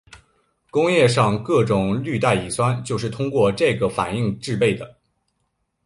[0.71, 4.95] 工业上各种氯代乙酸就是通过这个反应制备的。